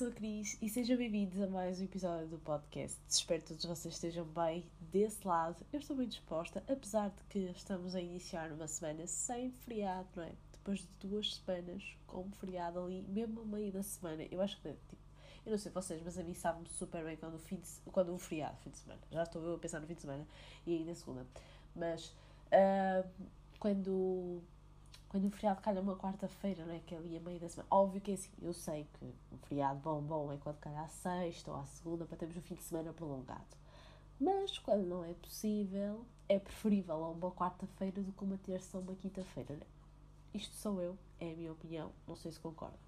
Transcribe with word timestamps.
sou 0.00 0.08
a 0.08 0.12
Cris 0.12 0.56
e 0.62 0.68
sejam 0.70 0.96
bem-vindos 0.96 1.38
a 1.42 1.46
mais 1.46 1.78
um 1.78 1.84
episódio 1.84 2.26
do 2.26 2.38
podcast. 2.38 2.98
Espero 3.06 3.42
que 3.42 3.48
todos 3.48 3.66
vocês 3.66 3.92
estejam 3.92 4.24
bem 4.24 4.64
desse 4.80 5.28
lado. 5.28 5.62
Eu 5.70 5.78
estou 5.78 5.94
bem 5.94 6.08
disposta, 6.08 6.64
apesar 6.66 7.10
de 7.10 7.22
que 7.24 7.38
estamos 7.50 7.94
a 7.94 8.00
iniciar 8.00 8.50
uma 8.50 8.66
semana 8.66 9.06
sem 9.06 9.50
feriado, 9.50 10.08
não 10.16 10.22
é? 10.22 10.32
Depois 10.52 10.78
de 10.78 10.88
duas 11.06 11.34
semanas 11.34 11.84
com 12.06 12.30
feriado 12.30 12.80
ali, 12.80 13.02
mesmo 13.10 13.42
no 13.42 13.44
meio 13.44 13.70
da 13.70 13.82
semana. 13.82 14.26
Eu 14.30 14.40
acho 14.40 14.58
que, 14.62 14.70
tipo, 14.88 15.02
eu 15.44 15.50
não 15.50 15.58
sei 15.58 15.70
vocês, 15.70 16.00
mas 16.02 16.16
a 16.16 16.22
mim 16.22 16.32
sabe-me 16.32 16.66
super 16.70 17.04
bem 17.04 17.18
quando 17.18 17.34
o 17.34 17.38
fim 17.38 17.56
de, 17.56 17.68
quando 17.92 18.14
o 18.14 18.18
feriado, 18.18 18.56
fim 18.62 18.70
de 18.70 18.78
semana. 18.78 19.02
Já 19.10 19.24
estou 19.24 19.44
eu 19.44 19.56
a 19.56 19.58
pensar 19.58 19.80
no 19.80 19.86
fim 19.86 19.96
de 19.96 20.00
semana 20.00 20.26
e 20.66 20.78
ainda 20.78 20.94
segunda. 20.94 21.26
Mas 21.76 22.06
uh, 22.06 23.06
quando 23.58 24.42
quando 25.10 25.26
o 25.26 25.30
feriado 25.30 25.60
calha 25.60 25.80
uma 25.80 25.96
quarta-feira, 25.96 26.64
não 26.64 26.72
é? 26.72 26.78
Que 26.78 26.94
é 26.94 26.98
ali 26.98 27.16
a 27.16 27.20
meio 27.20 27.40
da 27.40 27.48
semana. 27.48 27.66
Óbvio 27.68 28.00
que 28.00 28.12
é 28.12 28.14
assim, 28.14 28.30
eu 28.40 28.52
sei 28.52 28.86
que 28.94 29.04
um 29.04 29.38
feriado 29.48 29.80
bom, 29.80 30.00
bom 30.00 30.32
é 30.32 30.36
quando 30.36 30.58
calha 30.58 30.82
à 30.82 30.88
sexta 30.88 31.50
ou 31.50 31.56
à 31.56 31.66
segunda 31.66 32.06
para 32.06 32.16
termos 32.16 32.36
um 32.36 32.40
fim 32.40 32.54
de 32.54 32.62
semana 32.62 32.92
prolongado. 32.92 33.56
Mas 34.20 34.56
quando 34.58 34.86
não 34.86 35.04
é 35.04 35.12
possível, 35.14 36.06
é 36.28 36.38
preferível 36.38 36.96
uma 36.96 37.32
quarta-feira 37.32 38.00
do 38.00 38.12
que 38.12 38.22
uma 38.22 38.38
terça 38.38 38.78
ou 38.78 38.84
uma 38.84 38.94
quinta-feira, 38.94 39.56
né? 39.56 39.66
Isto 40.32 40.54
sou 40.54 40.80
eu, 40.80 40.96
é 41.18 41.32
a 41.32 41.34
minha 41.34 41.50
opinião, 41.50 41.90
não 42.06 42.14
sei 42.14 42.30
se 42.30 42.38
concordam. 42.38 42.78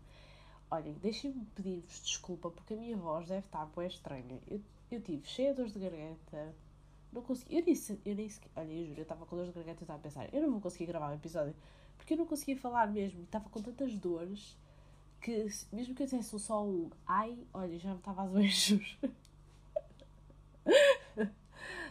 Olhem, 0.70 0.94
deixem-me 0.94 1.44
pedir-vos 1.56 2.02
desculpa 2.02 2.50
porque 2.52 2.74
a 2.74 2.76
minha 2.76 2.96
voz 2.96 3.26
deve 3.26 3.44
estar 3.44 3.66
bem 3.66 3.88
estranha. 3.88 4.40
Eu, 4.46 4.60
eu 4.92 5.00
tive 5.00 5.26
cheia 5.26 5.50
de 5.50 5.56
dores 5.56 5.72
de 5.72 5.80
garganta, 5.80 6.54
não 7.12 7.20
consegui. 7.20 7.56
Eu 7.56 7.64
disse, 7.64 8.00
eu 8.04 8.14
nem 8.14 8.28
sequer. 8.28 8.48
Olha, 8.54 8.72
eu 8.72 8.86
juro, 8.86 9.00
eu 9.00 9.02
estava 9.02 9.26
com 9.26 9.34
dores 9.34 9.50
de 9.50 9.56
garganta 9.56 9.82
e 9.82 9.84
estava 9.84 9.98
a 9.98 10.02
pensar, 10.02 10.32
eu 10.32 10.40
não 10.40 10.52
vou 10.52 10.60
conseguir 10.60 10.86
gravar 10.86 11.10
um 11.10 11.14
episódio 11.14 11.54
porque 11.96 12.14
eu 12.14 12.18
não 12.18 12.26
conseguia 12.26 12.56
falar 12.56 12.86
mesmo. 12.90 13.22
Estava 13.22 13.48
com 13.48 13.62
tantas 13.62 13.94
dores 13.94 14.56
que, 15.20 15.46
mesmo 15.72 15.94
que 15.94 16.02
eu 16.02 16.06
dissesse 16.06 16.38
só 16.38 16.64
um 16.66 16.90
ai, 17.06 17.38
olha, 17.54 17.78
já 17.78 17.90
me 17.90 17.98
estava 17.98 18.22
a 18.22 18.26
doer, 18.26 18.48
juro. 18.50 18.84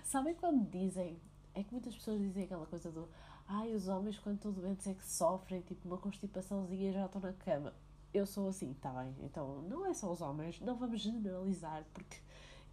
Sabem 0.04 0.36
quando 0.36 0.70
dizem? 0.70 1.20
É 1.54 1.64
que 1.64 1.72
muitas 1.72 1.96
pessoas 1.96 2.20
dizem 2.20 2.44
aquela 2.44 2.66
coisa 2.66 2.92
do 2.92 3.08
ai, 3.48 3.74
os 3.74 3.88
homens 3.88 4.18
quando 4.20 4.36
estão 4.38 4.52
doentes 4.52 4.88
é 4.88 4.94
que 4.94 5.06
sofrem, 5.06 5.62
tipo 5.62 5.88
uma 5.88 5.98
constipaçãozinha 5.98 6.94
já 6.94 7.06
estão 7.06 7.22
na 7.22 7.34
cama. 7.34 7.74
Eu 8.14 8.26
sou 8.26 8.50
assim, 8.50 8.72
está 8.72 8.92
bem? 8.92 9.16
Então 9.22 9.62
não 9.64 9.86
é 9.86 9.94
só 9.94 10.12
os 10.12 10.22
homens, 10.22 10.60
não 10.62 10.76
vamos 10.76 11.02
generalizar, 11.02 11.86
porque 11.94 12.18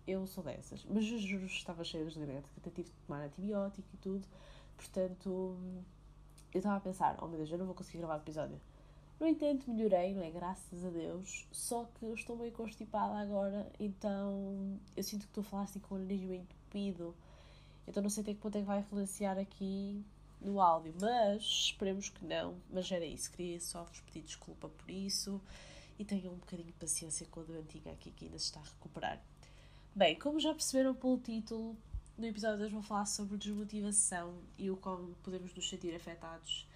eu 0.07 0.27
sou 0.27 0.43
dessas. 0.43 0.85
Mas 0.85 1.05
eu 1.07 1.19
juro 1.19 1.47
estava 1.47 1.85
cheia 1.85 2.05
de 2.05 2.19
garganta, 2.19 2.49
que 2.53 2.61
até 2.61 2.71
tive 2.71 2.91
de 2.91 2.97
tomar 3.07 3.23
antibiótico 3.23 3.89
e 3.95 3.97
tudo, 3.99 4.27
portanto 4.77 5.57
eu 6.53 6.59
estava 6.59 6.77
a 6.77 6.81
pensar, 6.81 7.17
oh 7.23 7.27
meu 7.27 7.39
Deus, 7.39 7.51
eu 7.51 7.59
não 7.59 7.67
vou 7.67 7.75
conseguir 7.75 7.99
gravar 7.99 8.15
o 8.15 8.23
episódio. 8.23 8.61
No 9.21 9.27
entanto, 9.27 9.69
melhorei, 9.71 10.15
não 10.15 10.23
é? 10.23 10.31
Graças 10.31 10.85
a 10.85 10.91
Deus. 10.91 11.47
Só 11.51 11.85
que 11.99 12.05
eu 12.05 12.15
estou 12.15 12.37
meio 12.37 12.53
constipada 12.53 13.15
agora, 13.15 13.71
então 13.81 14.79
eu 14.97 15.03
sinto 15.03 15.23
que 15.23 15.29
estou 15.29 15.43
a 15.43 15.45
falar 15.45 15.63
assim 15.65 15.81
com 15.81 15.97
o 15.97 15.99
nariz 15.99 16.21
meio 16.23 16.43
entupido. 16.43 17.15
Então 17.87 18.03
não 18.03 18.11
sei 18.11 18.23
até 18.23 18.35
que 18.35 18.41
ponto 18.41 18.57
é 18.57 18.61
que 18.61 18.67
vai 18.67 18.81
influenciar 18.81 19.39
aqui 19.39 20.05
no 20.41 20.61
áudio, 20.61 20.95
mas 21.01 21.43
esperemos 21.43 22.09
que 22.09 22.25
não. 22.25 22.57
Mas 22.71 22.91
era 22.93 23.05
isso, 23.05 23.33
queria 23.33 23.61
só 23.61 23.83
vos 23.83 24.01
pedir 24.01 24.23
desculpa 24.23 24.69
por 24.69 24.91
isso 24.91 25.41
e 25.99 26.05
tenham 26.05 26.33
um 26.33 26.37
bocadinho 26.37 26.69
de 26.69 26.75
paciência 26.75 27.27
com 27.27 27.41
a 27.41 27.43
doentinha 27.43 27.93
aqui 27.93 28.13
que 28.13 28.27
ainda 28.27 28.39
se 28.39 28.45
está 28.45 28.61
a 28.61 28.65
recuperar. 28.65 29.21
Bem, 29.97 30.17
como 30.17 30.39
já 30.39 30.53
perceberam 30.53 30.95
pelo 30.95 31.19
título, 31.19 31.77
no 32.19 32.27
episódio 32.27 32.59
de 32.59 32.65
hoje 32.65 32.75
vou 32.75 32.83
falar 32.83 33.07
sobre 33.07 33.37
desmotivação 33.37 34.35
e 34.59 34.69
o 34.69 34.77
como 34.77 35.15
podemos 35.23 35.55
nos 35.55 35.69
sentir 35.69 35.95
afetados 35.95 36.69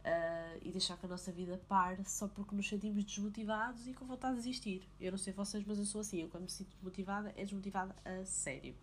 uh, 0.00 0.58
e 0.60 0.70
deixar 0.70 0.98
que 0.98 1.06
a 1.06 1.08
nossa 1.08 1.32
vida 1.32 1.58
pare 1.66 2.04
só 2.04 2.28
porque 2.28 2.54
nos 2.54 2.68
sentimos 2.68 3.02
desmotivados 3.02 3.86
e 3.86 3.94
com 3.94 4.04
vontade 4.04 4.36
de 4.36 4.42
desistir. 4.42 4.86
Eu 5.00 5.12
não 5.12 5.18
sei 5.18 5.32
vocês, 5.32 5.64
mas 5.66 5.78
eu 5.78 5.86
sou 5.86 6.02
assim. 6.02 6.20
Eu 6.20 6.28
quando 6.28 6.42
me 6.42 6.50
sinto 6.50 6.68
desmotivada, 6.74 7.32
é 7.34 7.44
desmotivada 7.44 7.96
a 8.04 8.26
sério. 8.26 8.74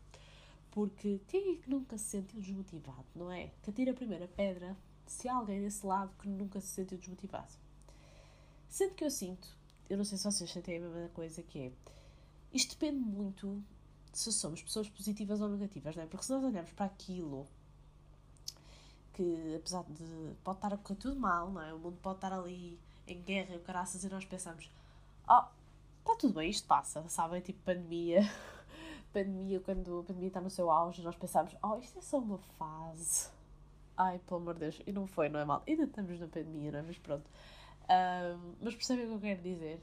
Porque 0.71 1.21
quem 1.27 1.53
é 1.53 1.55
que 1.57 1.69
nunca 1.69 1.99
se 1.99 2.05
sentiu 2.05 2.41
desmotivado, 2.41 3.05
não 3.15 3.31
é? 3.31 3.51
Que 3.61 3.69
atira 3.69 3.91
a 3.91 3.95
primeira 3.95 4.27
pedra 4.27 4.75
se 5.05 5.29
há 5.29 5.35
alguém 5.35 5.61
desse 5.61 5.85
lado 5.85 6.11
que 6.19 6.27
nunca 6.27 6.59
se 6.59 6.67
sentiu 6.67 6.97
desmotivado. 6.97 7.53
Sendo 8.67 8.95
que 8.95 9.03
eu 9.03 9.11
sinto, 9.11 9.47
eu 9.87 9.97
não 9.97 10.03
sei 10.03 10.17
se 10.17 10.23
vocês 10.23 10.49
sentem 10.49 10.77
a 10.77 10.81
mesma 10.81 11.09
coisa 11.09 11.43
que 11.43 11.59
é, 11.59 11.71
isto 12.51 12.71
depende 12.71 12.99
muito 12.99 13.63
se 14.17 14.33
somos 14.33 14.63
pessoas 14.63 14.89
positivas 14.89 15.39
ou 15.41 15.47
negativas, 15.47 15.95
não 15.95 16.03
é? 16.03 16.07
Porque 16.07 16.25
se 16.25 16.31
nós 16.31 16.43
olharmos 16.43 16.71
para 16.71 16.87
aquilo 16.87 17.47
que, 19.13 19.55
apesar 19.55 19.83
de 19.83 20.33
pode 20.43 20.57
estar 20.57 20.73
a 20.73 20.77
correr 20.77 20.99
tudo 20.99 21.19
mal, 21.19 21.51
não 21.51 21.61
é? 21.61 21.71
O 21.71 21.77
mundo 21.77 21.99
pode 22.01 22.17
estar 22.17 22.33
ali 22.33 22.79
em 23.05 23.21
guerra 23.21 23.53
e 23.53 23.57
o 23.57 23.61
caraças 23.61 24.03
e 24.03 24.09
nós 24.09 24.25
pensamos, 24.25 24.71
oh, 25.29 25.43
está 25.99 26.15
tudo 26.17 26.33
bem, 26.33 26.49
isto 26.49 26.67
passa, 26.67 27.07
sabem? 27.07 27.41
Tipo 27.41 27.59
pandemia. 27.61 28.21
pandemia, 29.13 29.59
quando 29.59 29.99
a 29.99 30.03
pandemia 30.03 30.29
está 30.29 30.41
no 30.41 30.49
seu 30.49 30.71
auge, 30.71 31.03
nós 31.03 31.15
pensamos, 31.15 31.55
oh, 31.61 31.77
isto 31.77 31.99
é 31.99 32.01
só 32.01 32.17
uma 32.17 32.39
fase. 32.57 33.29
Ai, 33.95 34.17
pelo 34.17 34.41
amor 34.41 34.55
de 34.55 34.61
Deus, 34.61 34.81
e 34.87 34.91
não 34.91 35.05
foi, 35.05 35.29
não 35.29 35.39
é 35.39 35.45
mal. 35.45 35.61
Ainda 35.67 35.83
estamos 35.83 36.19
na 36.19 36.27
pandemia, 36.27 36.71
não 36.71 36.79
é? 36.79 36.81
Mas 36.81 36.97
pronto. 36.97 37.29
Um, 37.87 38.55
mas 38.61 38.73
percebem 38.73 39.05
o 39.05 39.09
que 39.09 39.13
eu 39.13 39.19
quero 39.19 39.41
dizer? 39.43 39.79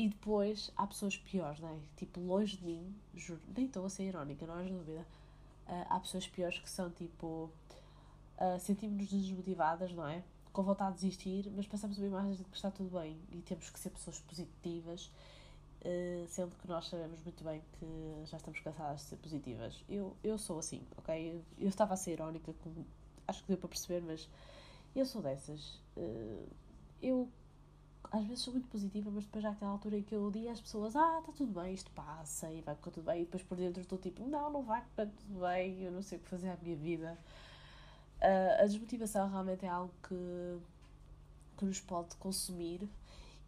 E 0.00 0.08
depois 0.08 0.72
há 0.78 0.86
pessoas 0.86 1.14
piores, 1.18 1.60
não 1.60 1.68
é? 1.68 1.78
Tipo, 1.94 2.20
longe 2.20 2.56
de 2.56 2.64
mim, 2.64 2.96
juro, 3.14 3.38
nem 3.54 3.66
estou 3.66 3.84
a 3.84 3.90
ser 3.90 4.04
irónica, 4.04 4.46
não 4.46 4.54
há 4.54 4.62
dúvida. 4.62 5.06
Uh, 5.68 5.84
há 5.90 6.00
pessoas 6.00 6.26
piores 6.26 6.58
que 6.58 6.70
são 6.70 6.90
tipo. 6.90 7.50
Uh, 8.38 8.58
Sentimos-nos 8.58 9.10
desmotivadas, 9.10 9.92
não 9.92 10.08
é? 10.08 10.24
Com 10.54 10.62
vontade 10.62 10.94
de 10.94 11.02
desistir, 11.02 11.52
mas 11.54 11.66
passamos 11.66 11.98
uma 11.98 12.06
imagem 12.06 12.32
de 12.32 12.44
que 12.44 12.56
está 12.56 12.70
tudo 12.70 12.98
bem 12.98 13.20
e 13.30 13.42
temos 13.42 13.68
que 13.68 13.78
ser 13.78 13.90
pessoas 13.90 14.18
positivas, 14.20 15.12
uh, 15.82 16.26
sendo 16.28 16.56
que 16.56 16.66
nós 16.66 16.88
sabemos 16.88 17.22
muito 17.22 17.44
bem 17.44 17.62
que 17.78 18.24
já 18.24 18.38
estamos 18.38 18.58
cansadas 18.60 19.00
de 19.00 19.06
ser 19.06 19.16
positivas. 19.16 19.84
Eu, 19.86 20.16
eu 20.24 20.38
sou 20.38 20.60
assim, 20.60 20.82
ok? 20.96 21.30
Eu, 21.30 21.44
eu 21.58 21.68
estava 21.68 21.92
a 21.92 21.96
ser 21.98 22.12
irónica, 22.12 22.54
como, 22.62 22.86
acho 23.28 23.42
que 23.42 23.48
deu 23.48 23.58
para 23.58 23.68
perceber, 23.68 24.00
mas 24.00 24.26
eu 24.96 25.04
sou 25.04 25.20
dessas. 25.20 25.74
Uh, 25.94 26.48
eu 27.02 27.28
às 28.10 28.24
vezes 28.24 28.42
sou 28.42 28.52
muito 28.52 28.68
positiva, 28.68 29.10
mas 29.10 29.24
depois 29.24 29.42
já 29.42 29.50
aquela 29.50 29.72
altura 29.72 29.98
em 29.98 30.02
que 30.02 30.14
eu 30.14 30.30
digo 30.30 30.48
às 30.48 30.60
pessoas, 30.60 30.96
ah, 30.96 31.18
está 31.20 31.32
tudo 31.32 31.60
bem, 31.60 31.74
isto 31.74 31.90
passa 31.92 32.50
e 32.52 32.60
vai 32.60 32.74
ficar 32.74 32.90
tudo 32.90 33.04
bem, 33.04 33.22
e 33.22 33.24
depois 33.24 33.42
por 33.42 33.56
dentro 33.56 33.80
estou 33.82 33.98
tipo, 33.98 34.26
não, 34.26 34.50
não 34.50 34.62
vai 34.62 34.82
ficar 34.82 35.06
tudo 35.06 35.40
bem, 35.40 35.82
eu 35.82 35.92
não 35.92 36.02
sei 36.02 36.18
o 36.18 36.20
que 36.20 36.28
fazer 36.28 36.48
à 36.50 36.56
minha 36.62 36.76
vida. 36.76 37.18
Uh, 38.20 38.62
a 38.62 38.66
desmotivação 38.66 39.28
realmente 39.28 39.64
é 39.64 39.68
algo 39.68 39.92
que, 40.06 40.58
que 41.56 41.64
nos 41.64 41.80
pode 41.80 42.14
consumir 42.16 42.88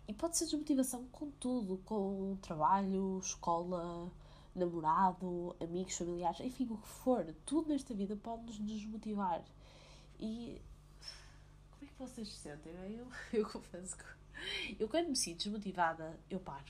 e 0.08 0.14
pode 0.14 0.36
ser 0.36 0.44
desmotivação 0.46 1.06
com 1.12 1.30
tudo, 1.32 1.78
com 1.84 2.36
trabalho, 2.40 3.19
escola, 3.19 4.10
namorado, 4.54 5.56
amigos, 5.60 5.96
familiares, 5.96 6.40
enfim, 6.40 6.69
o 6.70 6.76
que 6.76 6.88
for, 6.88 7.24
tudo 7.44 7.69
nesta 7.69 7.94
vida 7.94 8.16
pode 8.16 8.44
nos 8.44 8.58
desmotivar. 8.58 9.42
E 10.19 10.60
como 11.70 11.84
é 11.84 11.86
que 11.86 11.98
vocês 11.98 12.28
se 12.28 12.38
sentem? 12.38 12.72
Eu, 12.96 13.06
eu 13.32 13.48
confesso 13.48 13.96
que 13.96 14.22
eu 14.78 14.88
quando 14.88 15.09
me 15.09 15.16
sinto 15.16 15.44
desmotivada, 15.44 16.19
eu 16.31 16.41
paro. 16.41 16.65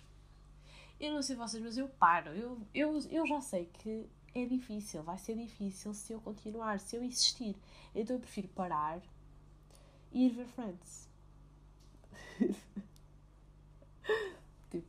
Eu 1.01 1.13
não 1.13 1.23
sei 1.23 1.37
vocês, 1.37 1.63
mas 1.63 1.77
eu 1.77 1.89
paro. 1.89 2.31
Eu, 2.31 2.61
eu, 2.75 3.01
eu 3.11 3.27
já 3.27 3.41
sei 3.41 3.67
que 3.67 4.07
é 4.35 4.45
difícil, 4.47 5.03
vai 5.03 5.19
ser 5.19 5.37
difícil 5.37 5.93
se 5.93 6.13
eu 6.13 6.21
continuar, 6.21 6.79
se 6.81 6.97
eu 6.97 7.03
insistir. 7.03 7.57
Então 7.95 8.17
eu 8.17 8.21
prefiro 8.21 8.49
parar 8.49 9.01
e 10.13 10.27
ir 10.27 10.31
ver 10.31 10.47
Friends. 10.47 11.09
tipo, 14.71 14.87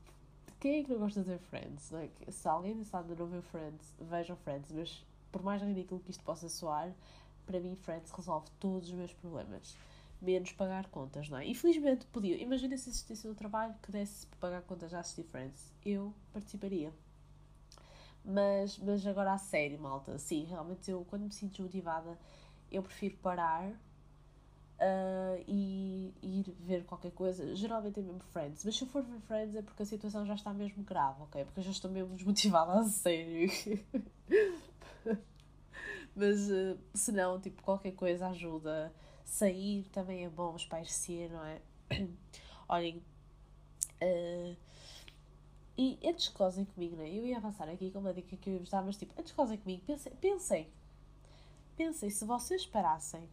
quem 0.59 0.79
é 0.79 0.83
que 0.83 0.91
não 0.91 0.99
gosta 0.99 1.21
de 1.21 1.29
ver 1.29 1.39
Friends? 1.39 1.91
Não 1.91 1.99
é? 1.99 2.09
Se 2.29 2.47
alguém 2.47 2.77
desse 2.77 2.95
lado 2.95 3.15
não 3.15 3.27
vê 3.27 3.41
Friends, 3.41 3.93
vejam 3.99 4.35
Friends, 4.37 4.71
mas 4.71 5.05
por 5.31 5.41
mais 5.43 5.61
ridículo 5.61 5.99
que 6.01 6.11
isto 6.11 6.23
possa 6.23 6.47
soar, 6.47 6.93
para 7.45 7.59
mim 7.59 7.75
Friends 7.75 8.11
resolve 8.11 8.47
todos 8.59 8.89
os 8.89 8.93
meus 8.93 9.13
problemas 9.13 9.75
menos 10.23 10.51
pagar 10.53 10.87
contas, 10.87 11.29
não 11.29 11.37
é? 11.37 11.47
Infelizmente 11.47 12.05
podia. 12.07 12.37
Imagina 12.41 12.77
se 12.77 12.89
existisse 12.89 13.27
um 13.27 13.35
trabalho 13.35 13.75
que 13.81 13.91
desse 13.91 14.25
para 14.27 14.39
pagar 14.39 14.61
contas 14.63 14.91
já 14.91 14.99
assistir 14.99 15.23
Friends. 15.23 15.73
Eu 15.85 16.13
participaria. 16.31 16.93
Mas, 18.25 18.77
mas 18.79 19.05
agora 19.05 19.33
a 19.33 19.37
sério, 19.37 19.79
malta. 19.79 20.17
Sim, 20.17 20.45
realmente 20.45 20.89
eu 20.89 21.05
quando 21.05 21.23
me 21.23 21.31
sinto 21.31 21.51
desmotivada 21.51 22.17
eu 22.71 22.81
prefiro 22.81 23.15
parar 23.17 23.69
uh, 23.69 25.43
e, 25.47 26.13
e, 26.21 26.39
ir 26.39 26.55
ver 26.59 26.83
qualquer 26.85 27.11
coisa. 27.11 27.55
Geralmente 27.55 27.99
é 27.99 28.03
mesmo 28.03 28.19
Friends. 28.31 28.65
Mas 28.65 28.75
se 28.75 28.83
eu 28.83 28.87
for 28.87 29.03
ver 29.03 29.19
Friends 29.21 29.55
é 29.55 29.61
porque 29.61 29.83
a 29.83 29.85
situação 29.85 30.25
já 30.25 30.33
está 30.35 30.53
mesmo 30.53 30.83
grave, 30.83 31.21
ok? 31.21 31.45
Porque 31.45 31.59
eu 31.59 31.63
já 31.63 31.71
estou 31.71 31.91
mesmo 31.91 32.15
desmotivada 32.15 32.73
a 32.79 32.83
sério. 32.85 33.49
mas 36.15 36.49
uh, 36.49 36.77
se 36.93 37.11
não, 37.11 37.39
tipo, 37.39 37.61
qualquer 37.61 37.91
coisa 37.91 38.27
ajuda 38.27 38.93
sair 39.33 39.83
também 39.91 40.23
é 40.23 40.29
bom 40.29 40.55
espairecer, 40.55 41.31
não 41.31 41.43
é? 41.43 41.59
Olhem, 42.69 43.03
uh, 44.01 44.55
e 45.75 45.99
antes 46.05 46.29
que 46.29 46.37
gozem 46.37 46.65
comigo, 46.65 46.95
não 46.95 47.03
é? 47.03 47.09
Eu 47.09 47.25
ia 47.25 47.37
avançar 47.37 47.67
aqui 47.67 47.89
com 47.89 47.99
uma 47.99 48.13
dica 48.13 48.37
que 48.37 48.49
eu 48.49 48.53
ia 48.53 48.59
dar, 48.61 48.83
mas 48.83 48.95
tipo, 48.95 49.19
antes 49.19 49.31
que 49.31 49.37
gozem 49.37 49.57
comigo, 49.57 49.81
pensem, 49.87 50.13
pensem, 50.17 50.67
pensem 51.75 52.09
se 52.11 52.23
vocês 52.25 52.65
parassem 52.67 53.27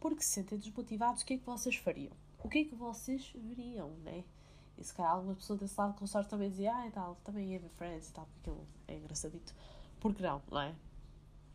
porque 0.00 0.22
se 0.22 0.30
sentem 0.30 0.58
desmotivados, 0.58 1.22
o 1.22 1.26
que 1.26 1.34
é 1.34 1.38
que 1.38 1.44
vocês 1.44 1.76
fariam? 1.76 2.12
O 2.42 2.48
que 2.48 2.60
é 2.60 2.64
que 2.64 2.74
vocês 2.74 3.30
veriam, 3.34 3.90
né? 4.04 4.24
E 4.78 4.84
se 4.84 4.94
calhar 4.94 5.12
alguma 5.12 5.34
pessoa 5.34 5.58
desse 5.58 5.78
lado 5.78 5.98
com 5.98 6.06
sorte 6.06 6.30
também 6.30 6.48
dizia, 6.48 6.74
ah, 6.74 6.86
e 6.86 6.90
tal, 6.90 7.16
também 7.24 7.58
ver 7.58 7.68
Friends 7.76 8.08
e 8.08 8.12
tal, 8.12 8.26
porque 8.26 8.50
aquilo 8.50 8.66
é 8.88 8.96
engraçadito. 8.96 9.54
Porque 10.00 10.22
não, 10.22 10.42
não 10.50 10.60
é? 10.60 10.74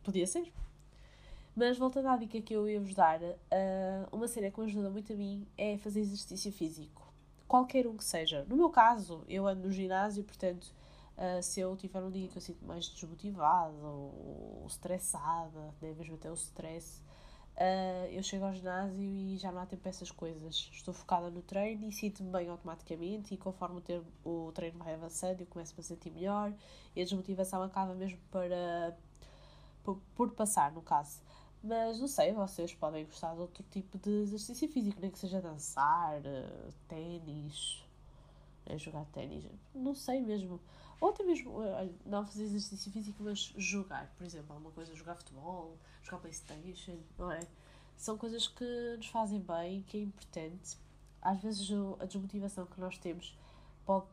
Podia 0.03 0.27
ser. 0.27 0.51
Mas 1.55 1.77
voltando 1.77 2.07
à 2.07 2.15
dica 2.15 2.41
que 2.41 2.53
eu 2.53 2.67
ia 2.69 2.79
vos 2.79 2.95
dar, 2.95 3.21
uh, 3.21 3.35
uma 4.11 4.27
cena 4.27 4.49
que 4.49 4.59
me 4.59 4.65
ajuda 4.67 4.89
muito 4.89 5.11
a 5.11 5.15
mim 5.15 5.45
é 5.57 5.77
fazer 5.77 5.99
exercício 5.99 6.51
físico. 6.51 7.13
Qualquer 7.47 7.85
um 7.87 7.97
que 7.97 8.05
seja. 8.05 8.45
No 8.47 8.55
meu 8.55 8.69
caso, 8.69 9.25
eu 9.27 9.45
ando 9.45 9.67
no 9.67 9.71
ginásio, 9.71 10.23
portanto, 10.23 10.73
uh, 11.17 11.43
se 11.43 11.59
eu 11.59 11.75
tiver 11.75 12.01
um 12.01 12.09
dia 12.09 12.29
que 12.29 12.37
eu 12.37 12.41
sinto 12.41 12.65
mais 12.65 12.87
desmotivada 12.87 13.75
ou, 13.83 14.65
estressada, 14.65 15.73
né, 15.81 15.93
mesmo 15.93 16.15
até 16.15 16.31
o 16.31 16.33
stress, 16.35 17.01
uh, 17.57 18.05
eu 18.09 18.23
chego 18.23 18.45
ao 18.45 18.53
ginásio 18.53 19.01
e 19.01 19.37
já 19.37 19.51
não 19.51 19.59
há 19.59 19.65
tempo 19.65 19.81
para 19.81 19.89
essas 19.89 20.09
coisas. 20.09 20.69
Estou 20.71 20.93
focada 20.93 21.29
no 21.29 21.41
treino 21.41 21.85
e 21.85 21.91
sinto-me 21.91 22.31
bem 22.31 22.47
automaticamente 22.47 23.33
e 23.33 23.37
conforme 23.37 23.83
o, 24.23 24.51
treino 24.53 24.79
vai 24.79 24.93
avançando 24.93 25.41
eu 25.41 25.47
começo 25.47 25.73
a 25.73 25.77
me 25.77 25.83
sentir 25.83 26.11
melhor 26.11 26.53
e 26.95 27.01
a 27.01 27.03
desmotivação 27.03 27.61
acaba 27.61 27.93
mesmo 27.93 28.19
para, 28.31 28.95
por 30.15 30.31
passar, 30.31 30.71
no 30.71 30.81
caso. 30.81 31.19
Mas 31.63 31.99
não 31.99 32.07
sei, 32.07 32.33
vocês 32.33 32.73
podem 32.73 33.05
gostar 33.05 33.33
de 33.33 33.41
outro 33.41 33.63
tipo 33.69 33.97
de 33.99 34.09
exercício 34.23 34.67
físico, 34.67 34.99
nem 34.99 35.11
que 35.11 35.19
seja 35.19 35.39
dançar, 35.39 36.19
uh, 36.19 36.73
ténis, 36.87 37.85
né, 38.65 38.77
jogar 38.79 39.05
ténis, 39.05 39.45
não 39.73 39.93
sei 39.93 40.21
mesmo. 40.21 40.59
Ou 40.99 41.09
até 41.09 41.23
mesmo, 41.23 41.51
não 42.05 42.25
fazer 42.25 42.43
exercício 42.43 42.91
físico, 42.91 43.23
mas 43.23 43.53
jogar, 43.57 44.07
por 44.17 44.23
exemplo, 44.23 44.53
alguma 44.53 44.71
coisa, 44.71 44.93
jogar 44.95 45.15
futebol, 45.15 45.75
jogar 46.03 46.19
Playstation, 46.19 46.97
não 47.17 47.31
é? 47.31 47.39
São 47.97 48.17
coisas 48.17 48.47
que 48.47 48.95
nos 48.97 49.07
fazem 49.07 49.39
bem, 49.39 49.81
que 49.83 49.97
é 49.97 50.01
importante. 50.01 50.77
Às 51.21 51.41
vezes 51.41 51.69
a 51.99 52.05
desmotivação 52.05 52.67
que 52.67 52.79
nós 52.79 52.97
temos 52.99 53.35
pode 53.83 54.07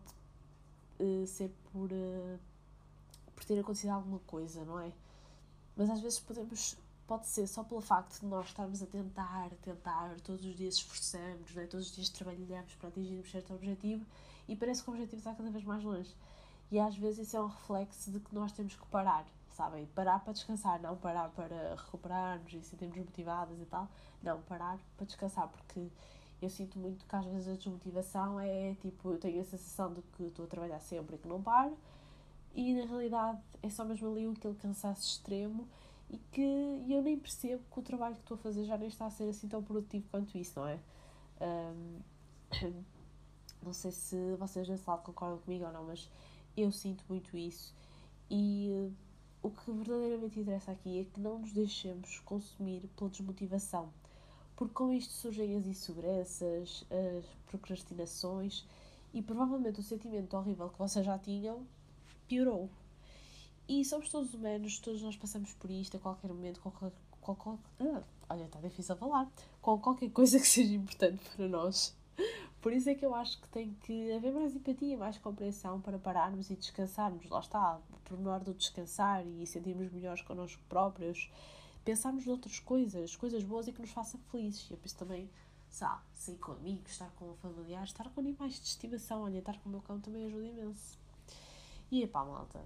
ser 1.27 1.51
por, 1.73 1.91
por 3.35 3.45
ter 3.45 3.59
acontecido 3.59 3.91
alguma 3.91 4.19
coisa, 4.21 4.65
não 4.65 4.81
é? 4.81 4.91
Mas 5.77 5.91
às 5.91 6.01
vezes 6.01 6.19
podemos 6.19 6.77
pode 7.09 7.27
ser 7.27 7.47
só 7.47 7.65
pelo 7.65 7.81
facto 7.81 8.21
de 8.21 8.27
nós 8.27 8.49
estarmos 8.49 8.83
a 8.83 8.87
tentar, 8.87 9.49
tentar, 9.63 10.15
todos 10.21 10.45
os 10.45 10.55
dias 10.55 10.75
esforçamos, 10.75 11.55
né? 11.55 11.67
todos 11.67 11.87
os 11.87 11.97
dias 11.97 12.11
trabalhamos 12.11 12.75
para 12.75 12.91
atingirmos 12.91 13.31
certo 13.31 13.55
objetivo 13.55 14.05
e 14.47 14.55
parece 14.55 14.83
que 14.83 14.91
o 14.91 14.93
objetivo 14.93 15.17
está 15.17 15.35
cada 15.35 15.51
vez 15.51 15.65
mais 15.65 15.83
longe. 15.83 16.15
E 16.71 16.79
às 16.79 16.95
vezes 16.99 17.27
isso 17.27 17.37
é 17.39 17.41
um 17.41 17.47
reflexo 17.47 18.11
de 18.13 18.21
que 18.21 18.35
nós 18.35 18.53
temos 18.53 18.77
que 18.77 18.87
parar, 18.89 19.25
sabem? 19.53 19.87
Parar 19.87 20.21
para 20.21 20.35
descansar, 20.35 20.79
não 20.83 20.97
parar 20.99 21.31
para 21.31 21.77
recuperarmos 21.77 22.53
e 22.53 22.61
sentirmos 22.61 22.99
motivadas 22.99 23.59
e 23.59 23.65
tal. 23.65 23.89
Não, 24.23 24.43
parar 24.43 24.79
para 24.95 25.07
descansar, 25.07 25.49
porque 25.49 25.89
eu 26.43 26.51
sinto 26.51 26.79
muito 26.79 27.07
que 27.07 27.17
às 27.17 27.25
vezes 27.25 27.49
a 27.49 27.57
desmotivação 27.57 28.39
é 28.39 28.75
tipo, 28.83 29.13
eu 29.13 29.19
tenho 29.19 29.41
a 29.41 29.45
sensação 29.45 29.95
de 29.95 30.03
que 30.03 30.25
estou 30.25 30.45
a 30.45 30.49
trabalhar 30.49 30.81
sempre 30.81 31.17
e 31.17 31.19
que 31.19 31.27
não 31.27 31.43
paro, 31.43 31.75
e 32.55 32.75
na 32.75 32.85
realidade 32.85 33.41
é 33.63 33.71
só 33.71 33.83
mesmo 33.83 34.11
ali 34.11 34.31
aquele 34.31 34.57
cansaço 34.57 35.09
extremo 35.09 35.67
e 36.11 36.19
que 36.19 36.41
eu 36.89 37.03
nem 37.03 37.19
percebo 37.19 37.63
que 37.71 37.79
o 37.79 37.83
trabalho 37.83 38.15
que 38.15 38.23
estou 38.23 38.37
a 38.37 38.39
fazer 38.39 38.65
já 38.65 38.79
nem 38.79 38.89
está 38.89 39.07
a 39.07 39.11
ser 39.11 39.29
assim 39.29 39.49
tão 39.49 39.63
produtivo 39.63 40.07
quanto 40.11 40.37
isso, 40.39 40.59
não 40.59 40.69
é? 40.69 40.79
Um, 41.41 42.01
não 43.63 43.73
sei 43.73 43.91
se 43.91 44.17
vocês 44.37 44.67
desse 44.67 44.89
lado 44.89 45.03
concordam 45.03 45.39
comigo 45.39 45.65
ou 45.67 45.73
não, 45.73 45.85
mas 45.85 46.09
eu 46.57 46.71
sinto 46.73 47.05
muito 47.09 47.37
isso 47.37 47.75
e 48.31 48.71
uh, 48.71 48.93
o 49.43 49.51
que 49.51 49.71
verdadeiramente 49.71 50.41
interessa 50.41 50.73
aqui 50.73 51.01
é 51.01 51.05
que 51.05 51.21
não 51.21 51.39
nos 51.39 51.53
deixemos 51.53 52.21
consumir 52.21 52.89
pela 52.97 53.09
desmotivação, 53.11 53.93
porque 54.57 54.75
com 54.75 54.93
isto 54.93 55.13
surgem 55.13 55.57
as 55.57 55.67
inseguranças, 55.67 56.85
as 56.91 57.25
procrastinações 57.47 58.67
e 59.15 59.23
provavelmente 59.23 59.81
o 59.81 59.83
sentimento 59.83 60.37
horrível 60.37 60.69
que 60.69 60.79
vocês 60.79 61.05
já 61.05 61.19
tinham 61.19 61.67
piorou. 62.27 62.69
E 63.69 63.85
somos 63.85 64.09
todos 64.09 64.33
humanos, 64.33 64.79
todos 64.79 65.03
nós 65.03 65.15
passamos 65.15 65.53
por 65.53 65.71
isto 65.71 65.99
a 65.99 66.01
qualquer 66.01 66.29
momento, 66.29 66.59
com 66.61 66.71
qualquer, 66.71 66.99
qualquer, 67.21 67.59
ah, 67.81 68.03
olha, 68.31 68.45
está 68.45 68.59
difícil 68.61 68.97
falar, 68.97 69.31
com 69.61 69.79
qualquer 69.79 70.11
coisa 70.11 70.41
que 70.41 70.47
seja 70.47 70.73
importante 70.73 71.23
para 71.37 71.47
nós. 71.47 71.95
Por 72.63 72.73
isso 72.73 72.89
é 72.89 72.95
que 72.95 73.05
eu 73.05 73.15
acho 73.15 73.39
que 73.41 73.49
tem 73.49 73.75
que 73.83 74.11
haver 74.13 74.33
mais 74.33 74.57
empatia, 74.57 74.97
mais 74.97 75.19
compreensão 75.19 75.83
para 75.83 75.99
pararmos 75.99 76.49
e 76.49 76.57
descansarmos. 76.57 77.29
Lá 77.29 77.41
está, 77.41 77.79
o 77.93 77.99
pormenor 78.09 78.41
do 78.41 78.55
descansar 78.55 79.25
e 79.27 79.47
sentirmos 79.47 79.93
melhores 79.93 80.23
connosco 80.23 80.63
próprios. 80.67 81.31
Pensarmos 81.85 82.25
noutras 82.25 82.59
coisas, 82.59 83.15
coisas 83.17 83.45
boas 83.45 83.69
e 83.69 83.73
que 83.73 83.83
nos 83.83 83.91
façam 83.91 84.19
felizes. 84.33 84.69
E 84.71 84.73
eu 84.73 84.79
penso 84.79 84.97
também, 84.97 85.31
sabe, 85.69 86.03
sair 86.15 86.39
com 86.39 86.53
amigos, 86.53 86.91
estar 86.93 87.11
com 87.13 87.35
familiares, 87.37 87.91
estar 87.91 88.09
com 88.11 88.21
animais 88.21 88.55
de 88.55 88.67
estimação. 88.67 89.23
Olha, 89.23 89.39
estar 89.39 89.59
com 89.61 89.69
o 89.69 89.73
meu 89.73 89.83
cão 89.83 90.01
também 90.01 90.27
ajuda 90.27 90.47
imenso. 90.47 90.99
E 91.91 92.03
epá, 92.03 92.25
malta, 92.25 92.61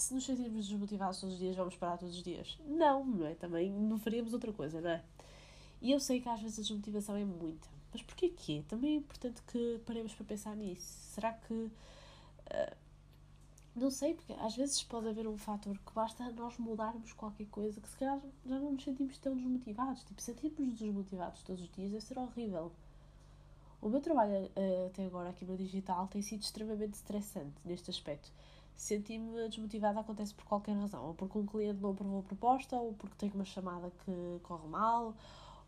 se 0.00 0.14
nos 0.14 0.24
sentirmos 0.24 0.68
desmotivados 0.68 1.20
todos 1.20 1.34
os 1.34 1.40
dias, 1.40 1.56
vamos 1.56 1.76
parar 1.76 1.98
todos 1.98 2.16
os 2.16 2.22
dias. 2.22 2.58
Não, 2.66 3.04
não 3.04 3.26
é? 3.26 3.34
Também 3.34 3.70
não 3.70 3.98
faríamos 3.98 4.32
outra 4.32 4.52
coisa, 4.52 4.80
não 4.80 4.90
é? 4.90 5.02
E 5.80 5.92
eu 5.92 6.00
sei 6.00 6.20
que 6.20 6.28
às 6.28 6.40
vezes 6.40 6.58
a 6.58 6.62
desmotivação 6.62 7.16
é 7.16 7.24
muita. 7.24 7.68
Mas 7.92 8.02
porquê 8.02 8.28
que 8.28 8.58
é? 8.58 8.62
Também 8.62 8.94
é 8.94 8.96
importante 8.96 9.40
que 9.42 9.80
paremos 9.86 10.14
para 10.14 10.26
pensar 10.26 10.56
nisso. 10.56 10.86
Será 11.14 11.32
que. 11.32 11.52
Uh, 11.54 12.76
não 13.74 13.90
sei, 13.90 14.14
porque 14.14 14.32
às 14.32 14.56
vezes 14.56 14.82
pode 14.82 15.08
haver 15.08 15.28
um 15.28 15.36
fator 15.36 15.78
que 15.78 15.92
basta 15.92 16.28
nós 16.32 16.58
mudarmos 16.58 17.12
qualquer 17.12 17.46
coisa 17.46 17.80
que 17.80 17.88
se 17.88 17.96
calhar 17.96 18.20
já 18.44 18.58
não 18.58 18.72
nos 18.72 18.82
sentimos 18.82 19.16
tão 19.18 19.36
desmotivados. 19.36 20.02
Tipo, 20.02 20.20
sentirmos 20.20 20.78
desmotivados 20.78 21.42
todos 21.42 21.62
os 21.62 21.70
dias 21.70 21.90
deve 21.92 22.04
ser 22.04 22.18
horrível. 22.18 22.72
O 23.80 23.88
meu 23.88 24.00
trabalho 24.00 24.46
uh, 24.46 24.86
até 24.88 25.06
agora 25.06 25.30
aqui 25.30 25.44
no 25.44 25.56
digital 25.56 26.08
tem 26.08 26.20
sido 26.20 26.42
extremamente 26.42 26.94
estressante 26.94 27.54
neste 27.64 27.90
aspecto 27.90 28.32
senti-me 28.78 29.48
desmotivada 29.48 30.00
acontece 30.00 30.32
por 30.34 30.46
qualquer 30.46 30.74
razão. 30.76 31.04
Ou 31.04 31.14
porque 31.14 31.36
um 31.36 31.44
cliente 31.44 31.80
não 31.80 31.90
aprovou 31.90 32.20
a 32.20 32.22
proposta, 32.22 32.76
ou 32.76 32.94
porque 32.94 33.16
tem 33.18 33.30
uma 33.34 33.44
chamada 33.44 33.90
que 34.04 34.40
corre 34.44 34.68
mal, 34.68 35.14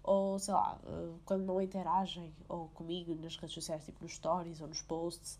ou 0.02 0.38
sei 0.38 0.54
lá, 0.54 0.78
eh, 0.84 1.14
quando 1.26 1.44
não 1.44 1.60
interagem 1.60 2.32
ou 2.48 2.68
comigo 2.68 3.14
nas 3.16 3.36
redes 3.36 3.52
sociais, 3.52 3.84
tipo 3.84 4.02
nos 4.02 4.14
stories 4.14 4.60
ou 4.60 4.68
nos 4.68 4.80
posts, 4.82 5.38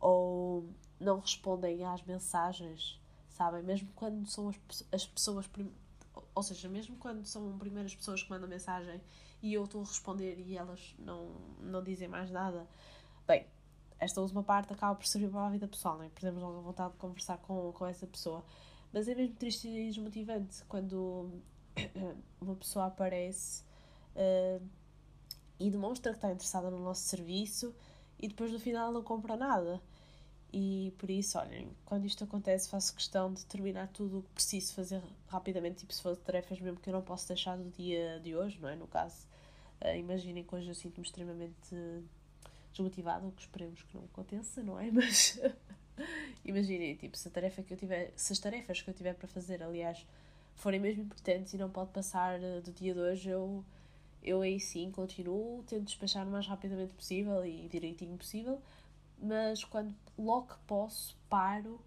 ou 0.00 0.68
não 1.00 1.18
respondem 1.18 1.84
às 1.84 2.02
mensagens, 2.04 3.00
sabem? 3.30 3.62
Mesmo 3.62 3.88
quando 3.96 4.28
são 4.28 4.50
as, 4.50 4.84
as 4.92 5.06
pessoas, 5.06 5.48
ou 6.34 6.42
seja, 6.42 6.68
mesmo 6.68 6.96
quando 6.98 7.24
são 7.24 7.58
primeiras 7.58 7.94
pessoas 7.94 8.22
que 8.22 8.30
mandam 8.30 8.48
mensagem 8.48 9.00
e 9.42 9.54
eu 9.54 9.64
estou 9.64 9.82
a 9.82 9.84
responder 9.84 10.38
e 10.38 10.56
elas 10.56 10.94
não, 10.98 11.30
não 11.60 11.82
dizem 11.82 12.08
mais 12.08 12.30
nada, 12.30 12.66
bem, 13.26 13.46
esta 13.98 14.20
última 14.20 14.42
parte 14.42 14.72
acaba 14.72 14.94
por 14.94 15.06
servir 15.06 15.30
para 15.30 15.46
a 15.46 15.50
vida 15.50 15.66
pessoal, 15.66 15.98
né? 15.98 16.10
perdemos 16.14 16.42
logo 16.42 16.58
a 16.58 16.62
vontade 16.62 16.92
de 16.92 16.98
conversar 16.98 17.38
com, 17.38 17.72
com 17.72 17.86
essa 17.86 18.06
pessoa. 18.06 18.44
Mas 18.92 19.08
é 19.08 19.14
mesmo 19.14 19.34
triste 19.36 19.68
e 19.68 19.86
desmotivante 19.86 20.64
quando 20.68 21.30
uma 22.40 22.54
pessoa 22.56 22.86
aparece 22.86 23.62
uh, 24.14 24.62
e 25.58 25.70
demonstra 25.70 26.12
que 26.12 26.18
está 26.18 26.30
interessada 26.30 26.70
no 26.70 26.78
nosso 26.78 27.02
serviço 27.02 27.74
e 28.18 28.28
depois 28.28 28.52
no 28.52 28.58
final 28.58 28.92
não 28.92 29.02
compra 29.02 29.36
nada. 29.36 29.80
E 30.52 30.94
por 30.98 31.10
isso, 31.10 31.38
olhem, 31.38 31.70
quando 31.84 32.06
isto 32.06 32.24
acontece, 32.24 32.68
faço 32.68 32.94
questão 32.94 33.32
de 33.32 33.44
terminar 33.44 33.88
tudo 33.88 34.20
o 34.20 34.22
que 34.22 34.30
preciso 34.30 34.74
fazer 34.74 35.02
rapidamente, 35.26 35.80
tipo 35.80 35.92
se 35.92 36.00
for 36.02 36.16
tarefas 36.16 36.60
mesmo 36.60 36.78
que 36.78 36.88
eu 36.88 36.94
não 36.94 37.02
posso 37.02 37.26
deixar 37.28 37.56
do 37.56 37.68
dia 37.70 38.20
de 38.20 38.34
hoje, 38.36 38.58
não 38.60 38.68
é? 38.68 38.76
No 38.76 38.86
caso, 38.86 39.26
uh, 39.82 39.96
imaginem 39.96 40.44
que 40.44 40.54
hoje 40.54 40.68
eu 40.68 40.74
sinto-me 40.74 41.06
extremamente 41.06 41.74
desmotivada, 42.76 43.26
o 43.26 43.32
que 43.32 43.42
esperemos 43.42 43.82
que 43.82 43.96
não 43.96 44.04
aconteça, 44.04 44.62
não 44.62 44.78
é? 44.78 44.90
Mas 44.92 45.40
imaginem, 46.44 46.94
tipo, 46.96 47.16
se 47.16 47.30
tarefa 47.30 47.62
que 47.62 47.72
eu 47.72 47.76
tiver, 47.76 48.12
se 48.16 48.32
as 48.32 48.38
tarefas 48.38 48.82
que 48.82 48.90
eu 48.90 48.94
tiver 48.94 49.14
para 49.14 49.26
fazer, 49.26 49.62
aliás, 49.62 50.06
forem 50.54 50.80
mesmo 50.80 51.02
importantes 51.02 51.54
e 51.54 51.58
não 51.58 51.70
pode 51.70 51.90
passar 51.90 52.42
eh, 52.42 52.60
do 52.60 52.72
dia 52.72 52.94
de 52.94 53.00
hoje, 53.00 53.30
eu, 53.30 53.64
eu 54.22 54.40
aí 54.42 54.60
sim 54.60 54.90
continuo, 54.90 55.62
tento 55.64 55.84
despachar 55.84 56.26
o 56.26 56.30
mais 56.30 56.46
rapidamente 56.46 56.94
possível 56.94 57.44
e 57.44 57.68
direitinho 57.68 58.16
possível, 58.16 58.60
mas 59.18 59.64
quando 59.64 59.94
logo 60.18 60.48
que 60.48 60.58
posso, 60.66 61.16
paro. 61.28 61.80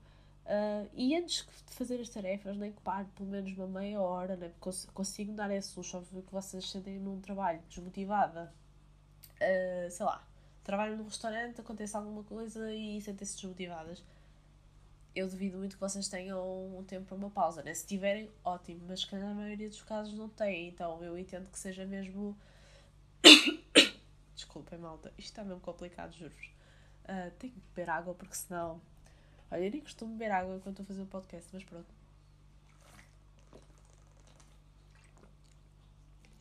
Uh, 0.45 0.89
e 0.95 1.15
antes 1.15 1.45
de 1.67 1.73
fazer 1.75 2.01
as 2.01 2.09
tarefas, 2.09 2.57
nem 2.57 2.71
que 2.71 2.81
pare 2.81 3.07
pelo 3.15 3.29
menos 3.29 3.55
uma 3.55 3.67
meia 3.67 4.01
hora, 4.01 4.35
né? 4.35 4.49
porque 4.59 4.87
consigo 4.93 5.31
dar 5.33 5.51
esse 5.51 5.77
luxo, 5.77 5.97
óbvio 5.97 6.23
que 6.23 6.31
vocês 6.31 6.67
sentem 6.67 6.97
num 6.99 7.21
trabalho 7.21 7.61
desmotivada, 7.69 8.51
uh, 9.35 9.91
sei 9.91 10.05
lá, 10.07 10.27
trabalham 10.69 10.97
no 10.97 11.03
restaurante, 11.03 11.59
acontece 11.59 11.97
alguma 11.97 12.23
coisa 12.23 12.71
e 12.71 13.01
sentem-se 13.01 13.35
desmotivadas. 13.37 14.03
Eu 15.15 15.27
duvido 15.27 15.57
muito 15.57 15.73
que 15.73 15.81
vocês 15.81 16.07
tenham 16.07 16.77
um 16.77 16.83
tempo 16.83 17.07
para 17.07 17.15
uma 17.15 17.31
pausa, 17.31 17.63
né? 17.63 17.73
Se 17.73 17.87
tiverem, 17.87 18.29
ótimo, 18.43 18.81
mas 18.87 19.03
que 19.03 19.15
na 19.15 19.33
maioria 19.33 19.67
dos 19.67 19.81
casos 19.81 20.13
não 20.13 20.29
têm, 20.29 20.69
então 20.69 21.03
eu 21.03 21.17
entendo 21.17 21.49
que 21.49 21.57
seja 21.57 21.87
mesmo. 21.87 22.37
Desculpem, 24.35 24.77
malta, 24.77 25.11
isto 25.17 25.29
está 25.29 25.43
mesmo 25.43 25.59
complicado, 25.59 26.13
juro-vos. 26.13 26.45
Uh, 27.05 27.31
tenho 27.39 27.51
que 27.51 27.59
beber 27.73 27.89
água 27.89 28.13
porque 28.13 28.35
senão. 28.35 28.79
Olha, 29.49 29.65
eu 29.65 29.71
nem 29.71 29.81
costumo 29.81 30.11
beber 30.11 30.29
água 30.31 30.55
enquanto 30.55 30.81
estou 30.81 30.83
a 30.83 30.87
fazer 30.87 31.01
o 31.01 31.07
podcast, 31.07 31.49
mas 31.51 31.63
pronto. 31.63 31.91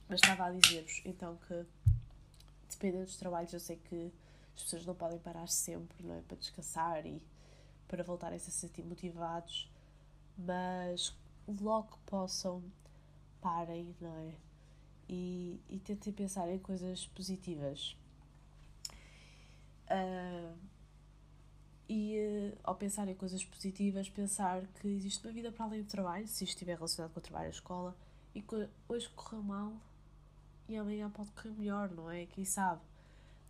Mas 0.06 0.20
estava 0.20 0.44
a 0.44 0.50
dizer-vos 0.50 1.00
então 1.06 1.38
que 1.49 1.64
dependendo 2.78 3.04
dos 3.04 3.16
trabalhos, 3.16 3.52
eu 3.52 3.61
sei 3.61 3.76
que 3.76 4.12
as 4.56 4.62
pessoas 4.62 4.87
não 4.87 4.94
podem 4.94 5.18
parar 5.18 5.49
sempre, 5.49 6.06
não 6.06 6.14
é? 6.14 6.20
Para 6.23 6.37
descansar 6.37 7.04
e 7.04 7.20
para 7.88 8.04
voltarem 8.04 8.38
-se 8.38 8.49
a 8.49 8.52
se 8.52 8.61
sentir 8.61 8.85
motivados, 8.85 9.70
mas 10.37 11.14
logo 11.61 11.97
que 11.97 11.99
possam, 12.06 12.62
parem, 13.40 13.94
não 14.00 14.16
é? 14.16 14.35
E, 15.08 15.61
e 15.68 15.78
tentem 15.80 16.12
pensar 16.12 16.49
em 16.50 16.58
coisas 16.58 17.06
positivas. 17.06 17.97
Uh, 19.90 20.54
e 21.88 22.18
uh, 22.18 22.58
ao 22.62 22.75
pensar 22.75 23.08
em 23.08 23.14
coisas 23.14 23.42
positivas, 23.44 24.08
pensar 24.11 24.66
que 24.80 24.88
existe 24.88 25.26
uma 25.26 25.32
vida 25.32 25.50
para 25.50 25.64
além 25.64 25.82
do 25.82 25.88
trabalho, 25.88 26.28
se 26.28 26.44
estiver 26.44 26.75
relacionado 26.75 27.12
com 27.12 27.20
o 27.20 27.23
trabalho, 27.23 27.47
a 27.47 27.50
escola, 27.50 27.97
e 28.35 28.42
que 28.42 28.68
hoje 28.88 29.08
correu 29.11 29.42
mal 29.42 29.73
e 30.68 30.76
amanhã 30.76 31.10
pode 31.10 31.30
correr 31.32 31.50
melhor, 31.50 31.90
não 31.90 32.10
é? 32.10 32.26
Quem 32.26 32.44
sabe? 32.44 32.80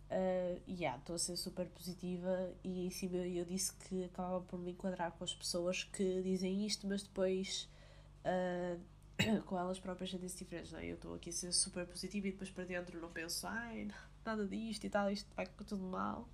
Uh, 0.09 0.59
e 0.65 0.73
yeah, 0.81 0.97
estou 0.97 1.15
a 1.15 1.19
ser 1.19 1.37
super 1.37 1.67
positiva 1.67 2.51
e 2.63 2.87
em 2.87 2.89
cima 2.89 3.17
eu 3.17 3.45
disse 3.45 3.73
que 3.75 4.05
acabava 4.05 4.41
por 4.41 4.59
me 4.59 4.71
enquadrar 4.71 5.11
com 5.11 5.23
as 5.23 5.35
pessoas 5.35 5.83
que 5.83 6.23
dizem 6.23 6.65
isto, 6.65 6.87
mas 6.87 7.03
depois 7.03 7.69
uh, 8.25 8.79
com 9.45 9.59
elas 9.59 9.79
próprias 9.79 10.09
sentem-se 10.09 10.37
diferentes, 10.37 10.71
não 10.71 10.79
é? 10.79 10.85
Eu 10.85 10.95
estou 10.95 11.13
aqui 11.13 11.29
a 11.29 11.33
ser 11.33 11.51
super 11.51 11.85
positiva 11.85 12.27
e 12.27 12.31
depois 12.31 12.49
para 12.49 12.63
dentro 12.63 12.99
não 12.99 13.11
penso, 13.11 13.45
ai, 13.45 13.89
nada 14.25 14.47
disto 14.47 14.85
e 14.85 14.89
tal, 14.89 15.11
isto 15.11 15.29
vai 15.35 15.45
correr 15.45 15.65
tudo 15.65 15.83
mal. 15.83 16.27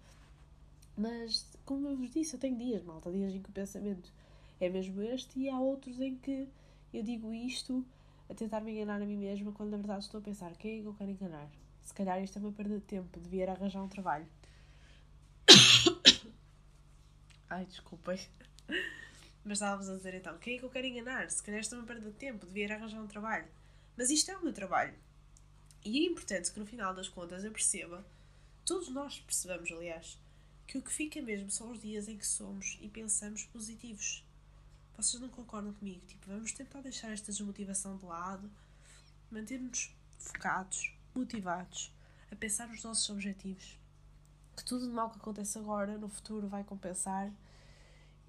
Mas, 0.98 1.46
como 1.65 1.89
eu 1.89 1.98
vos 1.98 2.10
disse, 2.10 2.36
eu 2.36 2.39
tenho 2.39 2.58
dias, 2.58 2.82
malta, 2.84 3.12
dias 3.12 3.34
em 3.34 3.42
que 3.42 3.50
o 3.50 3.54
pensamento 3.54 4.10
é 4.60 4.70
mesmo 4.70 5.01
este 5.01 5.39
e 5.39 5.50
há 5.50 5.60
outros 5.60 6.00
em 6.00 6.15
que 6.15 6.48
eu 6.94 7.04
digo 7.04 7.34
isto 7.34 7.86
a 8.29 8.34
tentar 8.34 8.62
me 8.62 8.72
enganar 8.72 9.01
a 9.01 9.05
mim 9.05 9.17
mesma 9.17 9.51
quando 9.51 9.72
na 9.72 9.77
verdade 9.77 10.03
estou 10.03 10.20
a 10.20 10.24
pensar 10.24 10.55
quem 10.55 10.79
é 10.79 10.82
que 10.82 10.88
eu 10.88 10.94
quero 10.94 11.12
enganar. 11.12 11.50
Se 11.82 11.94
calhar 11.94 12.22
isto 12.24 12.38
é 12.38 12.41
uma 12.41 12.51
perda 12.51 12.79
de 12.79 12.86
tempo, 12.86 13.20
devia 13.20 13.51
arranjar 13.51 13.84
um 13.84 13.88
trabalho. 13.88 14.25
Ai, 17.50 17.65
desculpem. 17.65 18.20
Mas 19.46 19.60
estávamos 19.60 19.88
a 19.88 19.96
dizer 19.96 20.15
então, 20.15 20.36
quem 20.39 20.55
é 20.55 20.60
que 20.60 20.65
eu 20.65 20.72
quero 20.72 20.88
enganar? 20.88 21.29
Se 21.29 21.44
calhar 21.44 21.62
isto 21.62 21.75
é 21.75 21.77
uma 21.77 21.86
perda 21.86 22.10
de 22.10 22.17
tempo, 22.17 22.48
devia 22.48 22.74
arranjar 22.74 23.00
um 23.00 23.08
trabalho. 23.08 23.46
Mas 23.96 24.10
isto 24.10 24.32
é 24.32 24.38
o 24.38 24.44
meu 24.44 24.51
trabalho. 24.51 24.96
E 25.84 26.00
é 26.00 26.10
importante 26.10 26.51
que 26.51 26.60
no 26.60 26.65
final 26.65 26.96
das 26.96 27.08
contas 27.08 27.44
eu 27.44 27.51
perceba, 27.51 28.03
todos 28.65 28.89
nós 28.89 29.20
percebamos, 29.20 29.72
aliás, 29.72 30.20
que 30.65 30.79
o 30.79 30.82
que 30.82 30.91
fica 30.91 31.22
mesmo 31.22 31.51
são 31.51 31.70
os 31.70 31.79
dias 31.79 32.08
em 32.08 32.17
que 32.17 32.25
somos 32.25 32.79
e 32.82 32.89
pensamos 32.89 33.44
positivos. 33.44 34.25
Vocês 34.98 35.22
não 35.22 35.30
concordam 35.30 35.74
comigo? 35.74 36.06
Tipo, 36.06 36.28
vamos 36.28 36.54
tentar 36.54 36.82
deixar 36.82 37.12
esta 37.12 37.32
desmotivação 37.32 37.98
de 37.98 38.06
lado, 38.06 38.50
manter-nos 39.30 39.94
focados, 40.18 40.94
motivados, 41.14 41.94
a 42.32 42.36
pensar 42.36 42.68
nos 42.68 42.84
nossos 42.84 43.10
objetivos. 43.10 43.78
Que 44.56 44.64
tudo 44.64 44.88
de 44.88 44.94
mal 44.94 45.10
que 45.10 45.18
acontece 45.18 45.58
agora, 45.58 45.98
no 45.98 46.08
futuro, 46.08 46.48
vai 46.48 46.64
compensar. 46.64 47.32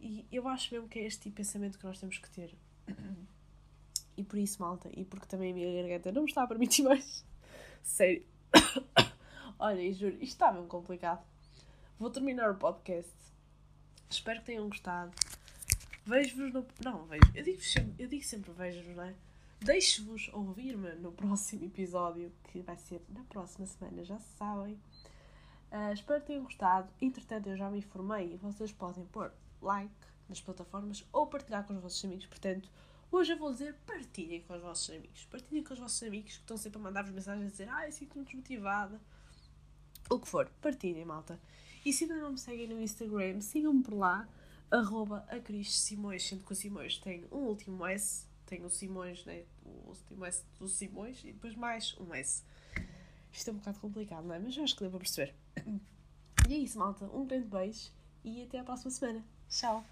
E 0.00 0.26
eu 0.30 0.49
acho 0.49 0.75
mesmo 0.75 0.88
que 0.88 0.99
é 0.99 1.06
este 1.06 1.23
tipo 1.23 1.37
de 1.37 1.42
pensamento 1.42 1.78
que 1.78 1.85
nós 1.85 2.00
temos 2.00 2.18
que 2.18 2.28
ter. 2.30 2.52
E 4.16 4.25
por 4.25 4.38
isso, 4.38 4.61
malta, 4.61 4.90
e 4.92 5.04
porque 5.04 5.26
também 5.26 5.52
a 5.52 5.54
minha 5.54 5.82
garganta 5.82 6.11
não 6.11 6.23
me 6.23 6.28
está 6.28 6.42
a 6.42 6.46
permitir 6.46 6.82
mais. 6.82 7.25
Sério. 7.82 8.25
Olha, 9.58 9.92
juro, 9.92 10.14
isto 10.14 10.25
está 10.25 10.50
mesmo 10.50 10.66
complicado. 10.66 11.25
Vou 11.99 12.11
terminar 12.11 12.50
o 12.50 12.56
podcast. 12.56 13.12
Espero 14.11 14.40
que 14.40 14.46
tenham 14.46 14.68
gostado. 14.68 15.12
Vejo-vos 16.06 16.52
no. 16.52 16.64
Não, 16.84 17.04
vejo. 17.06 17.25
Eu 17.34 17.42
digo, 17.42 17.60
sempre, 17.60 18.04
eu 18.04 18.08
digo 18.08 18.25
sempre 18.25 18.52
vejo-vos, 18.52 18.94
não 18.94 19.02
é? 19.02 19.14
Deixo-vos 19.60 20.30
ouvir-me 20.32 20.94
no 20.94 21.10
próximo 21.10 21.64
episódio, 21.64 22.32
que 22.44 22.60
vai 22.60 22.76
ser 22.76 23.02
na 23.08 23.25
próxima 23.25 23.66
semana, 23.66 24.04
já 24.04 24.16
sabem. 24.38 24.75
Uh, 25.72 25.92
espero 25.92 26.20
que 26.20 26.28
tenham 26.28 26.44
gostado. 26.44 26.88
Entretanto, 27.00 27.48
eu 27.48 27.56
já 27.56 27.68
me 27.68 27.78
informei 27.78 28.34
e 28.34 28.36
vocês 28.36 28.70
podem 28.70 29.04
pôr 29.06 29.32
like 29.60 29.90
nas 30.28 30.40
plataformas 30.40 31.04
ou 31.12 31.26
partilhar 31.26 31.66
com 31.66 31.75
os 31.75 31.80
vossos 31.80 32.04
amigos. 32.04 32.26
Portanto, 32.26 32.70
hoje 33.10 33.32
eu 33.32 33.38
vou 33.38 33.50
dizer 33.50 33.75
partilhem 33.84 34.42
com 34.42 34.54
os 34.54 34.62
vossos 34.62 34.88
amigos. 34.90 35.25
Partilhem 35.25 35.64
com 35.64 35.75
os 35.75 35.80
vossos 35.80 36.02
amigos 36.04 36.34
que 36.34 36.40
estão 36.40 36.56
sempre 36.56 36.78
a 36.78 36.82
mandar-vos 36.82 37.12
mensagens 37.12 37.48
a 37.48 37.50
dizer 37.50 37.68
ai, 37.68 37.90
sinto-me 37.90 38.25
desmotivada. 38.25 39.00
O 40.08 40.20
que 40.20 40.28
for, 40.28 40.48
partilhem, 40.62 41.04
malta. 41.04 41.40
E 41.84 41.92
se 41.92 42.04
ainda 42.04 42.16
não 42.16 42.30
me 42.30 42.38
seguem 42.38 42.68
no 42.68 42.80
Instagram, 42.80 43.40
sigam-me 43.40 43.82
por 43.82 43.94
lá 43.94 44.28
arroba 44.70 45.25
a 45.28 45.38
Cris 45.38 45.75
Simões, 45.75 46.26
sendo 46.26 46.44
que 46.44 46.52
o 46.52 46.56
Simões 46.56 46.99
tem 46.99 47.26
um 47.30 47.38
último 47.38 47.85
S, 47.87 48.26
tem 48.46 48.64
o 48.64 48.70
Simões, 48.70 49.25
né? 49.25 49.44
o 49.64 49.88
último 49.88 50.25
S 50.25 50.44
do 50.58 50.68
Simões 50.68 51.23
e 51.25 51.32
depois 51.32 51.54
mais 51.54 51.96
um 51.99 52.14
S. 52.14 52.42
Isto 53.32 53.50
é 53.50 53.52
um 53.52 53.56
bocado 53.56 53.78
complicado, 53.80 54.25
não 54.26 54.35
é? 54.35 54.38
Mas 54.38 54.56
eu 54.56 54.64
acho 54.64 54.75
que 54.75 54.80
deu 54.80 54.90
para 54.90 55.00
perceber. 55.00 55.35
E 56.49 56.54
é 56.54 56.58
isso, 56.58 56.78
malta. 56.78 57.06
Um 57.06 57.26
grande 57.26 57.49
beijo 57.49 57.90
e 58.23 58.44
até 58.44 58.61
à 58.61 58.62
próxima 58.62 58.92
semana. 58.92 59.25
Tchau! 59.49 59.85